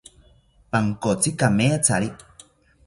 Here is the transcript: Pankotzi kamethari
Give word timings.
Pankotzi 0.71 1.35
kamethari 1.43 2.09